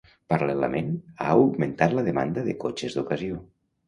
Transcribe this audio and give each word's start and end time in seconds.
Paral·lelament, 0.33 0.87
ha 1.25 1.27
augmentat 1.33 1.93
la 1.97 2.05
demanda 2.07 2.45
de 2.47 2.57
cotxes 2.65 2.97
d'ocasió. 3.01 3.39